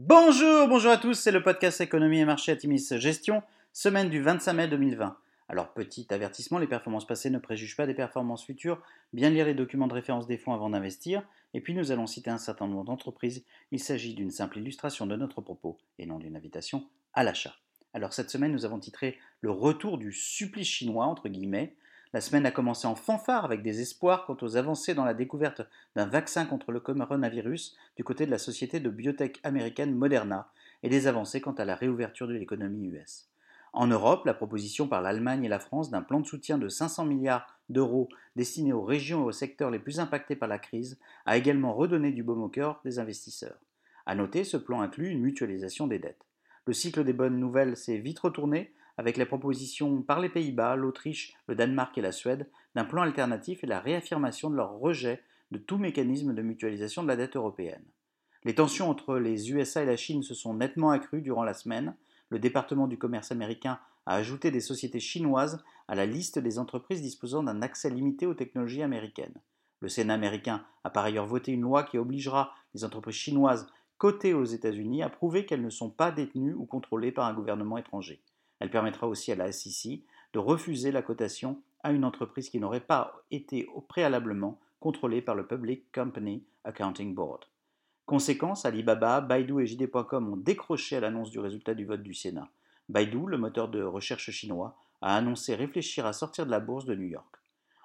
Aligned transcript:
Bonjour, 0.00 0.68
bonjour 0.68 0.92
à 0.92 0.96
tous, 0.96 1.14
c'est 1.14 1.32
le 1.32 1.42
podcast 1.42 1.80
Économie 1.80 2.20
et 2.20 2.24
Marché 2.24 2.52
Atimis 2.52 2.86
Gestion, 2.88 3.42
semaine 3.72 4.08
du 4.08 4.22
25 4.22 4.52
mai 4.52 4.68
2020. 4.68 5.18
Alors 5.48 5.74
petit 5.74 6.06
avertissement, 6.10 6.60
les 6.60 6.68
performances 6.68 7.04
passées 7.04 7.30
ne 7.30 7.38
préjugent 7.40 7.76
pas 7.76 7.88
des 7.88 7.94
performances 7.94 8.44
futures, 8.44 8.80
bien 9.12 9.28
lire 9.28 9.46
les 9.46 9.54
documents 9.54 9.88
de 9.88 9.94
référence 9.94 10.28
des 10.28 10.38
fonds 10.38 10.54
avant 10.54 10.70
d'investir, 10.70 11.24
et 11.52 11.60
puis 11.60 11.74
nous 11.74 11.90
allons 11.90 12.06
citer 12.06 12.30
un 12.30 12.38
certain 12.38 12.68
nombre 12.68 12.84
d'entreprises, 12.84 13.44
il 13.72 13.80
s'agit 13.80 14.14
d'une 14.14 14.30
simple 14.30 14.58
illustration 14.58 15.04
de 15.04 15.16
notre 15.16 15.40
propos 15.40 15.78
et 15.98 16.06
non 16.06 16.20
d'une 16.20 16.36
invitation 16.36 16.86
à 17.12 17.24
l'achat. 17.24 17.56
Alors 17.92 18.12
cette 18.12 18.30
semaine 18.30 18.52
nous 18.52 18.64
avons 18.64 18.78
titré 18.78 19.18
Le 19.40 19.50
retour 19.50 19.98
du 19.98 20.12
supplice 20.12 20.68
chinois, 20.68 21.06
entre 21.06 21.28
guillemets, 21.28 21.74
la 22.14 22.20
semaine 22.22 22.46
a 22.46 22.50
commencé 22.50 22.86
en 22.86 22.94
fanfare 22.94 23.44
avec 23.44 23.62
des 23.62 23.80
espoirs 23.80 24.24
quant 24.24 24.36
aux 24.40 24.56
avancées 24.56 24.94
dans 24.94 25.04
la 25.04 25.12
découverte 25.12 25.62
d'un 25.94 26.06
vaccin 26.06 26.46
contre 26.46 26.72
le 26.72 26.80
coronavirus 26.80 27.76
du 27.96 28.04
côté 28.04 28.24
de 28.24 28.30
la 28.30 28.38
société 28.38 28.80
de 28.80 28.88
biotech 28.88 29.40
américaine 29.42 29.94
Moderna 29.94 30.50
et 30.82 30.88
des 30.88 31.06
avancées 31.06 31.40
quant 31.40 31.52
à 31.52 31.66
la 31.66 31.74
réouverture 31.74 32.26
de 32.26 32.32
l'économie 32.32 32.86
US. 32.86 33.28
En 33.74 33.86
Europe, 33.86 34.24
la 34.24 34.32
proposition 34.32 34.88
par 34.88 35.02
l'Allemagne 35.02 35.44
et 35.44 35.48
la 35.48 35.58
France 35.58 35.90
d'un 35.90 36.00
plan 36.00 36.20
de 36.20 36.26
soutien 36.26 36.56
de 36.56 36.68
500 36.68 37.04
milliards 37.04 37.58
d'euros 37.68 38.08
destiné 38.34 38.72
aux 38.72 38.82
régions 38.82 39.24
et 39.24 39.26
aux 39.26 39.32
secteurs 39.32 39.70
les 39.70 39.78
plus 39.78 40.00
impactés 40.00 40.36
par 40.36 40.48
la 40.48 40.58
crise 40.58 40.98
a 41.26 41.36
également 41.36 41.74
redonné 41.74 42.12
du 42.12 42.22
baume 42.22 42.42
au 42.42 42.48
cœur 42.48 42.80
des 42.84 42.98
investisseurs. 42.98 43.58
À 44.06 44.14
noter, 44.14 44.44
ce 44.44 44.56
plan 44.56 44.80
inclut 44.80 45.10
une 45.10 45.20
mutualisation 45.20 45.86
des 45.86 45.98
dettes. 45.98 46.24
Le 46.64 46.72
cycle 46.72 47.04
des 47.04 47.12
bonnes 47.12 47.38
nouvelles 47.38 47.76
s'est 47.76 47.98
vite 47.98 48.18
retourné 48.20 48.72
avec 48.98 49.16
les 49.16 49.24
propositions 49.24 50.02
par 50.02 50.20
les 50.20 50.28
Pays-Bas, 50.28 50.76
l'Autriche, 50.76 51.34
le 51.46 51.54
Danemark 51.54 51.96
et 51.96 52.02
la 52.02 52.12
Suède 52.12 52.50
d'un 52.74 52.84
plan 52.84 53.02
alternatif 53.02 53.62
et 53.64 53.68
la 53.68 53.80
réaffirmation 53.80 54.50
de 54.50 54.56
leur 54.56 54.72
rejet 54.72 55.22
de 55.52 55.58
tout 55.58 55.78
mécanisme 55.78 56.34
de 56.34 56.42
mutualisation 56.42 57.02
de 57.04 57.08
la 57.08 57.16
dette 57.16 57.36
européenne. 57.36 57.84
Les 58.44 58.54
tensions 58.54 58.90
entre 58.90 59.16
les 59.18 59.52
USA 59.52 59.82
et 59.82 59.86
la 59.86 59.96
Chine 59.96 60.22
se 60.22 60.34
sont 60.34 60.52
nettement 60.52 60.90
accrues 60.90 61.22
durant 61.22 61.44
la 61.44 61.54
semaine. 61.54 61.94
Le 62.28 62.38
département 62.38 62.88
du 62.88 62.98
commerce 62.98 63.32
américain 63.32 63.78
a 64.04 64.14
ajouté 64.14 64.50
des 64.50 64.60
sociétés 64.60 65.00
chinoises 65.00 65.64
à 65.86 65.94
la 65.94 66.06
liste 66.06 66.38
des 66.38 66.58
entreprises 66.58 67.02
disposant 67.02 67.42
d'un 67.42 67.62
accès 67.62 67.90
limité 67.90 68.26
aux 68.26 68.34
technologies 68.34 68.82
américaines. 68.82 69.34
Le 69.80 69.88
Sénat 69.88 70.14
américain 70.14 70.64
a 70.82 70.90
par 70.90 71.04
ailleurs 71.04 71.26
voté 71.26 71.52
une 71.52 71.60
loi 71.60 71.84
qui 71.84 71.98
obligera 71.98 72.52
les 72.74 72.84
entreprises 72.84 73.14
chinoises 73.14 73.68
cotées 73.96 74.34
aux 74.34 74.44
États-Unis 74.44 75.02
à 75.02 75.08
prouver 75.08 75.46
qu'elles 75.46 75.62
ne 75.62 75.70
sont 75.70 75.90
pas 75.90 76.10
détenues 76.10 76.54
ou 76.54 76.64
contrôlées 76.64 77.12
par 77.12 77.26
un 77.26 77.34
gouvernement 77.34 77.78
étranger. 77.78 78.22
Elle 78.60 78.70
permettra 78.70 79.06
aussi 79.08 79.32
à 79.32 79.36
la 79.36 79.52
SEC 79.52 80.00
de 80.32 80.38
refuser 80.38 80.90
la 80.92 81.02
cotation 81.02 81.62
à 81.82 81.92
une 81.92 82.04
entreprise 82.04 82.50
qui 82.50 82.58
n'aurait 82.58 82.80
pas 82.80 83.22
été 83.30 83.68
préalablement 83.88 84.58
contrôlée 84.80 85.22
par 85.22 85.34
le 85.34 85.46
Public 85.46 85.84
Company 85.92 86.44
Accounting 86.64 87.14
Board. 87.14 87.44
Conséquence, 88.06 88.64
Alibaba, 88.64 89.20
Baidu 89.20 89.60
et 89.60 89.66
JD.com 89.66 90.32
ont 90.32 90.36
décroché 90.36 90.96
à 90.96 91.00
l'annonce 91.00 91.30
du 91.30 91.38
résultat 91.38 91.74
du 91.74 91.84
vote 91.84 92.02
du 92.02 92.14
Sénat. 92.14 92.48
Baidu, 92.88 93.26
le 93.26 93.38
moteur 93.38 93.68
de 93.68 93.82
recherche 93.82 94.30
chinois, 94.30 94.76
a 95.02 95.16
annoncé 95.16 95.54
réfléchir 95.54 96.06
à 96.06 96.12
sortir 96.12 96.46
de 96.46 96.50
la 96.50 96.60
bourse 96.60 96.86
de 96.86 96.94
New 96.94 97.06
York. 97.06 97.36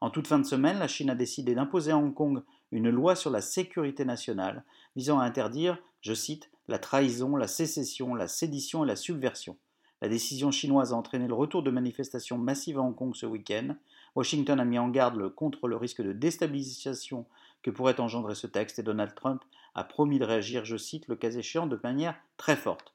En 0.00 0.10
toute 0.10 0.26
fin 0.26 0.38
de 0.38 0.44
semaine, 0.46 0.78
la 0.78 0.88
Chine 0.88 1.10
a 1.10 1.14
décidé 1.14 1.54
d'imposer 1.54 1.92
à 1.92 1.98
Hong 1.98 2.14
Kong 2.14 2.42
une 2.70 2.90
loi 2.90 3.16
sur 3.16 3.30
la 3.30 3.40
sécurité 3.40 4.04
nationale 4.04 4.64
visant 4.96 5.18
à 5.18 5.24
interdire, 5.24 5.78
je 6.00 6.14
cite, 6.14 6.50
la 6.68 6.78
trahison, 6.78 7.36
la 7.36 7.48
sécession, 7.48 8.14
la 8.14 8.28
sédition 8.28 8.84
et 8.84 8.88
la 8.88 8.96
subversion. 8.96 9.56
La 10.00 10.08
décision 10.08 10.50
chinoise 10.50 10.92
a 10.92 10.96
entraîné 10.96 11.26
le 11.26 11.34
retour 11.34 11.62
de 11.62 11.70
manifestations 11.70 12.38
massives 12.38 12.78
à 12.78 12.82
Hong 12.82 12.94
Kong 12.94 13.14
ce 13.16 13.26
week-end. 13.26 13.74
Washington 14.14 14.60
a 14.60 14.64
mis 14.64 14.78
en 14.78 14.88
garde 14.88 15.28
contre 15.34 15.66
le 15.66 15.76
risque 15.76 16.02
de 16.02 16.12
déstabilisation 16.12 17.26
que 17.62 17.70
pourrait 17.70 18.00
engendrer 18.00 18.34
ce 18.34 18.46
texte 18.46 18.78
et 18.78 18.84
Donald 18.84 19.14
Trump 19.14 19.42
a 19.74 19.84
promis 19.84 20.18
de 20.18 20.24
réagir, 20.24 20.64
je 20.64 20.76
cite, 20.76 21.08
le 21.08 21.16
cas 21.16 21.30
échéant 21.30 21.66
de 21.66 21.78
manière 21.82 22.16
très 22.36 22.56
forte. 22.56 22.94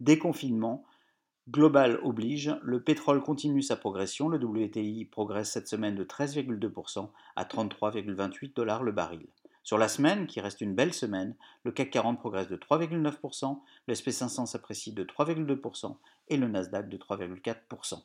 Déconfinement, 0.00 0.84
global 1.50 1.98
oblige, 2.02 2.54
le 2.62 2.82
pétrole 2.82 3.22
continue 3.22 3.62
sa 3.62 3.76
progression, 3.76 4.28
le 4.28 4.38
WTI 4.38 5.06
progresse 5.06 5.50
cette 5.50 5.68
semaine 5.68 5.94
de 5.94 6.04
13,2% 6.04 7.08
à 7.36 7.44
33,28 7.44 8.54
dollars 8.54 8.82
le 8.82 8.92
baril. 8.92 9.26
Sur 9.68 9.76
la 9.76 9.88
semaine, 9.88 10.26
qui 10.26 10.40
reste 10.40 10.62
une 10.62 10.74
belle 10.74 10.94
semaine, 10.94 11.36
le 11.62 11.72
CAC 11.72 11.90
40 11.90 12.18
progresse 12.18 12.48
de 12.48 12.56
3,9%, 12.56 13.58
le 13.86 13.94
SP500 13.94 14.46
s'apprécie 14.46 14.92
de 14.94 15.04
3,2% 15.04 15.94
et 16.28 16.38
le 16.38 16.48
Nasdaq 16.48 16.88
de 16.88 16.96
3,4%. 16.96 18.02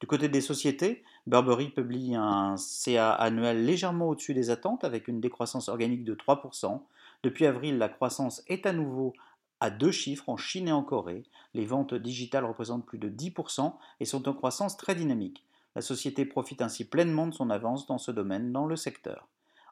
Du 0.00 0.06
côté 0.06 0.28
des 0.28 0.42
sociétés, 0.42 1.02
Burberry 1.26 1.70
publie 1.70 2.14
un 2.14 2.58
CA 2.58 3.10
annuel 3.12 3.64
légèrement 3.64 4.10
au-dessus 4.10 4.34
des 4.34 4.50
attentes 4.50 4.84
avec 4.84 5.08
une 5.08 5.22
décroissance 5.22 5.70
organique 5.70 6.04
de 6.04 6.14
3%. 6.14 6.82
Depuis 7.22 7.46
avril, 7.46 7.78
la 7.78 7.88
croissance 7.88 8.42
est 8.46 8.66
à 8.66 8.74
nouveau 8.74 9.14
à 9.60 9.70
deux 9.70 9.92
chiffres 9.92 10.28
en 10.28 10.36
Chine 10.36 10.68
et 10.68 10.72
en 10.72 10.82
Corée. 10.82 11.24
Les 11.54 11.64
ventes 11.64 11.94
digitales 11.94 12.44
représentent 12.44 12.84
plus 12.84 12.98
de 12.98 13.08
10% 13.08 13.72
et 14.00 14.04
sont 14.04 14.28
en 14.28 14.34
croissance 14.34 14.76
très 14.76 14.94
dynamique. 14.94 15.42
La 15.74 15.80
société 15.80 16.26
profite 16.26 16.60
ainsi 16.60 16.86
pleinement 16.86 17.28
de 17.28 17.32
son 17.32 17.48
avance 17.48 17.86
dans 17.86 17.96
ce 17.96 18.10
domaine 18.10 18.52
dans 18.52 18.66
le 18.66 18.76
secteur. 18.76 19.26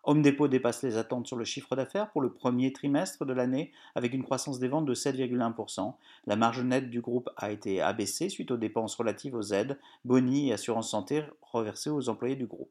Home 0.08 0.22
Depot 0.22 0.46
dépasse 0.46 0.84
les 0.84 0.98
attentes 0.98 1.26
sur 1.26 1.34
le 1.34 1.44
chiffre 1.44 1.74
d'affaires 1.74 2.12
pour 2.12 2.20
le 2.20 2.32
premier 2.32 2.72
trimestre 2.72 3.26
de 3.26 3.32
l'année 3.32 3.72
avec 3.96 4.14
une 4.14 4.22
croissance 4.22 4.60
des 4.60 4.68
ventes 4.68 4.86
de 4.86 4.94
7,1%. 4.94 5.94
La 6.28 6.36
marge 6.36 6.60
nette 6.60 6.90
du 6.90 7.00
groupe 7.00 7.28
a 7.36 7.50
été 7.50 7.80
abaissée 7.80 8.28
suite 8.28 8.52
aux 8.52 8.56
dépenses 8.56 8.94
relatives 8.94 9.34
aux 9.34 9.52
aides, 9.52 9.80
boni 10.04 10.50
et 10.50 10.52
assurances 10.52 10.92
santé 10.92 11.24
reversées 11.42 11.90
aux 11.90 12.08
employés 12.08 12.36
du 12.36 12.46
groupe. 12.46 12.70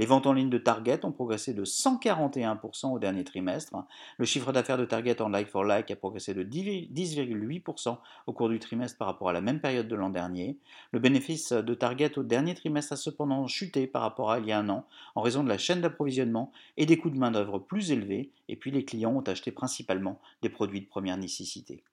Les 0.00 0.06
ventes 0.06 0.26
en 0.26 0.32
ligne 0.32 0.48
de 0.48 0.56
Target 0.56 1.04
ont 1.04 1.12
progressé 1.12 1.52
de 1.52 1.62
141% 1.62 2.90
au 2.90 2.98
dernier 2.98 3.22
trimestre. 3.22 3.76
Le 4.16 4.24
chiffre 4.24 4.50
d'affaires 4.50 4.78
de 4.78 4.86
Target 4.86 5.20
en 5.20 5.28
like-for-like 5.28 5.90
a 5.90 5.96
progressé 5.96 6.32
de 6.32 6.42
10,8% 6.42 7.98
au 8.26 8.32
cours 8.32 8.48
du 8.48 8.58
trimestre 8.58 8.96
par 8.96 9.08
rapport 9.08 9.28
à 9.28 9.34
la 9.34 9.42
même 9.42 9.60
période 9.60 9.88
de 9.88 9.94
l'an 9.94 10.08
dernier. 10.08 10.56
Le 10.92 11.00
bénéfice 11.00 11.52
de 11.52 11.74
Target 11.74 12.18
au 12.18 12.22
dernier 12.22 12.54
trimestre 12.54 12.94
a 12.94 12.96
cependant 12.96 13.46
chuté 13.46 13.86
par 13.86 14.00
rapport 14.00 14.30
à 14.30 14.38
il 14.38 14.46
y 14.46 14.52
a 14.52 14.58
un 14.58 14.70
an 14.70 14.86
en 15.16 15.20
raison 15.20 15.44
de 15.44 15.50
la 15.50 15.58
chaîne 15.58 15.82
d'approvisionnement 15.82 16.50
et 16.78 16.86
des 16.86 16.96
coûts 16.96 17.10
de 17.10 17.18
main-d'œuvre 17.18 17.58
plus 17.58 17.92
élevés, 17.92 18.30
et 18.48 18.56
puis 18.56 18.70
les 18.70 18.86
clients 18.86 19.14
ont 19.14 19.20
acheté 19.20 19.52
principalement 19.52 20.18
des 20.40 20.48
produits 20.48 20.80
de 20.80 20.86
première 20.86 21.18
nécessité. 21.18 21.84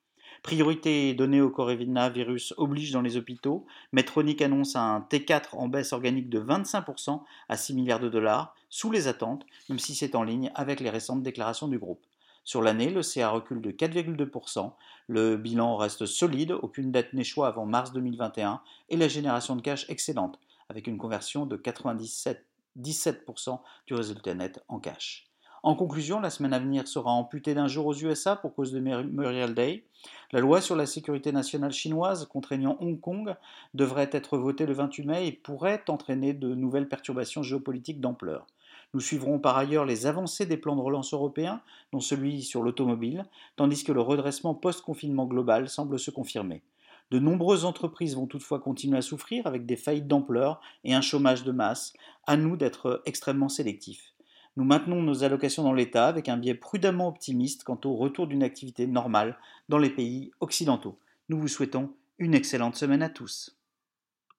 Priorité 0.42 1.14
donnée 1.14 1.40
au 1.40 1.50
coronavirus 1.50 2.54
oblige 2.56 2.92
dans 2.92 3.02
les 3.02 3.16
hôpitaux. 3.16 3.66
Medtronic 3.92 4.40
annonce 4.40 4.76
un 4.76 5.06
T4 5.10 5.54
en 5.56 5.68
baisse 5.68 5.92
organique 5.92 6.30
de 6.30 6.40
25% 6.40 7.22
à 7.48 7.56
6 7.56 7.74
milliards 7.74 8.00
de 8.00 8.08
dollars, 8.08 8.54
sous 8.70 8.90
les 8.90 9.08
attentes, 9.08 9.44
même 9.68 9.78
si 9.78 9.94
c'est 9.94 10.14
en 10.14 10.22
ligne 10.22 10.50
avec 10.54 10.80
les 10.80 10.90
récentes 10.90 11.22
déclarations 11.22 11.68
du 11.68 11.78
groupe. 11.78 12.00
Sur 12.44 12.62
l'année, 12.62 12.88
le 12.88 13.02
CA 13.02 13.28
recule 13.28 13.60
de 13.60 13.70
4,2%, 13.70 14.72
le 15.08 15.36
bilan 15.36 15.76
reste 15.76 16.06
solide, 16.06 16.52
aucune 16.52 16.90
dette 16.90 17.12
n'échoue 17.12 17.44
avant 17.44 17.66
mars 17.66 17.92
2021 17.92 18.62
et 18.88 18.96
la 18.96 19.08
génération 19.08 19.54
de 19.54 19.60
cash 19.60 19.84
excellente, 19.90 20.38
avec 20.70 20.86
une 20.86 20.96
conversion 20.96 21.44
de 21.44 21.56
97, 21.56 22.46
17% 22.80 23.60
du 23.86 23.94
résultat 23.94 24.34
net 24.34 24.64
en 24.68 24.78
cash. 24.78 25.28
En 25.64 25.74
conclusion, 25.74 26.20
la 26.20 26.30
semaine 26.30 26.52
à 26.52 26.60
venir 26.60 26.86
sera 26.86 27.10
amputée 27.10 27.52
d'un 27.52 27.66
jour 27.66 27.86
aux 27.86 27.94
USA 27.94 28.36
pour 28.36 28.54
cause 28.54 28.70
de 28.70 28.78
Memorial 28.78 29.54
Day. 29.54 29.84
La 30.30 30.38
loi 30.38 30.60
sur 30.60 30.76
la 30.76 30.86
sécurité 30.86 31.32
nationale 31.32 31.72
chinoise 31.72 32.26
contraignant 32.26 32.76
Hong 32.80 33.00
Kong 33.00 33.34
devrait 33.74 34.10
être 34.12 34.38
votée 34.38 34.66
le 34.66 34.72
28 34.72 35.06
mai 35.06 35.26
et 35.26 35.32
pourrait 35.32 35.82
entraîner 35.88 36.32
de 36.32 36.54
nouvelles 36.54 36.88
perturbations 36.88 37.42
géopolitiques 37.42 38.00
d'ampleur. 38.00 38.46
Nous 38.94 39.00
suivrons 39.00 39.40
par 39.40 39.58
ailleurs 39.58 39.84
les 39.84 40.06
avancées 40.06 40.46
des 40.46 40.56
plans 40.56 40.76
de 40.76 40.80
relance 40.80 41.12
européens, 41.12 41.60
dont 41.92 42.00
celui 42.00 42.42
sur 42.42 42.62
l'automobile, 42.62 43.26
tandis 43.56 43.82
que 43.82 43.92
le 43.92 44.00
redressement 44.00 44.54
post-confinement 44.54 45.26
global 45.26 45.68
semble 45.68 45.98
se 45.98 46.12
confirmer. 46.12 46.62
De 47.10 47.18
nombreuses 47.18 47.64
entreprises 47.64 48.14
vont 48.14 48.26
toutefois 48.26 48.60
continuer 48.60 48.98
à 48.98 49.02
souffrir 49.02 49.46
avec 49.46 49.66
des 49.66 49.76
faillites 49.76 50.08
d'ampleur 50.08 50.60
et 50.84 50.94
un 50.94 51.00
chômage 51.00 51.42
de 51.42 51.52
masse. 51.52 51.94
À 52.26 52.36
nous 52.36 52.56
d'être 52.56 53.02
extrêmement 53.06 53.48
sélectifs. 53.48 54.14
Nous 54.58 54.64
maintenons 54.64 55.00
nos 55.02 55.22
allocations 55.22 55.62
dans 55.62 55.72
l'État 55.72 56.08
avec 56.08 56.28
un 56.28 56.36
biais 56.36 56.52
prudemment 56.52 57.06
optimiste 57.06 57.62
quant 57.62 57.78
au 57.84 57.94
retour 57.94 58.26
d'une 58.26 58.42
activité 58.42 58.88
normale 58.88 59.38
dans 59.68 59.78
les 59.78 59.88
pays 59.88 60.32
occidentaux. 60.40 60.98
Nous 61.28 61.38
vous 61.38 61.46
souhaitons 61.46 61.94
une 62.18 62.34
excellente 62.34 62.74
semaine 62.74 63.02
à 63.02 63.08
tous. 63.08 63.56